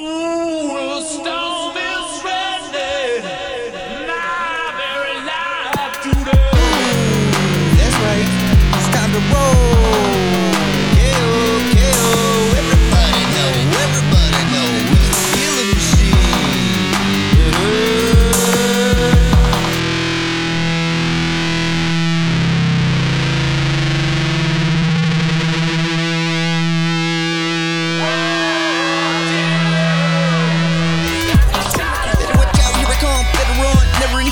Ooh, 0.00 0.23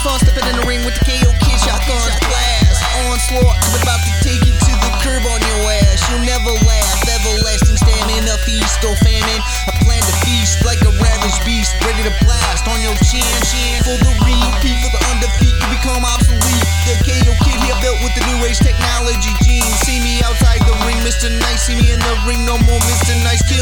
Fun 0.02 0.18
stepping 0.18 0.42
in 0.50 0.58
the 0.58 0.66
ring 0.66 0.82
with 0.82 0.98
the 0.98 1.04
KO 1.06 1.30
kid 1.46 1.58
shotgun. 1.62 2.02
Blast, 2.26 2.82
onslaught, 3.06 3.54
I'm 3.54 3.74
about 3.86 4.02
to 4.02 4.10
take 4.26 4.42
you 4.42 4.50
to 4.50 4.72
the 4.82 4.90
curb 4.98 5.22
on 5.30 5.38
your 5.38 5.62
ass. 5.78 6.02
You'll 6.10 6.26
never 6.26 6.50
last, 6.66 7.06
everlasting 7.06 7.78
stamina, 7.78 8.34
feast 8.42 8.82
or 8.82 8.98
famine. 8.98 9.40
I 9.62 9.70
plan 9.78 10.02
to 10.02 10.14
feast 10.26 10.66
like 10.66 10.82
a 10.82 10.90
ravaged 10.98 11.46
beast, 11.46 11.78
ready 11.86 12.02
to 12.02 12.10
blast 12.26 12.66
on 12.66 12.82
your 12.82 12.98
chin. 13.06 13.22
chin. 13.46 13.78
For 13.86 13.94
the 13.94 14.10
repeat, 14.26 14.74
for 14.82 14.90
the 14.90 15.02
undefeat, 15.14 15.54
you 15.54 15.68
become 15.70 16.02
obsolete. 16.02 16.66
The 16.82 16.98
KO 17.06 17.32
kid 17.46 17.62
here 17.62 17.78
built 17.78 18.02
with 18.02 18.18
the 18.18 18.26
new 18.26 18.42
age 18.42 18.58
technology 18.58 19.30
gene. 19.46 19.62
See 19.86 20.02
me 20.02 20.18
outside 20.26 20.66
the 20.66 20.74
ring, 20.82 20.98
Mr. 21.06 21.30
Nice. 21.30 21.70
See 21.70 21.78
me 21.78 21.94
in 21.94 22.02
the 22.02 22.14
ring, 22.26 22.42
no 22.42 22.58
more 22.66 22.82
Mr. 22.90 23.14
Nice 23.22 23.46
killing 23.46 23.61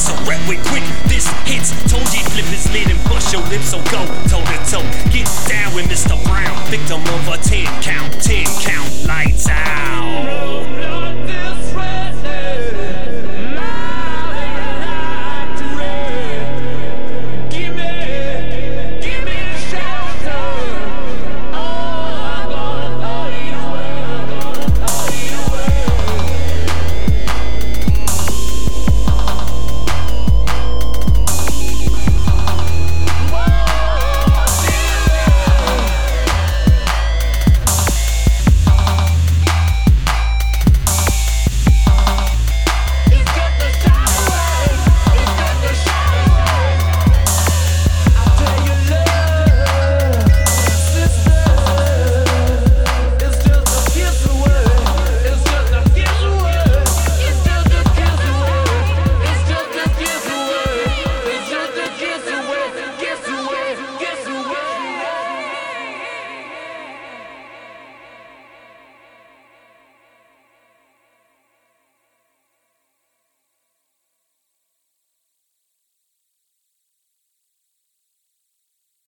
So 0.00 0.16
red 0.24 0.40
with 0.48 0.64
quick. 0.72 0.82
This 1.12 1.28
hits. 1.44 1.76
Told 1.92 2.08
you 2.14 2.24
flip 2.32 2.46
his 2.46 2.64
lid 2.72 2.88
and 2.88 2.96
bust 3.04 3.32
your 3.34 3.42
lips, 3.52 3.68
so 3.68 3.84
go 3.92 4.00
toe 4.32 4.40
to 4.40 4.58
toe. 4.64 4.86
Get 5.12 5.28
down 5.46 5.74
with 5.74 5.92
Mr. 5.92 6.16
Brown, 6.24 6.56
victim 6.70 7.02
of 7.04 7.28
a 7.28 7.36
10 7.36 7.66
count. 7.82 8.12
10 8.14 8.19